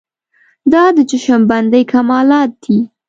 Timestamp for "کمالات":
1.91-2.51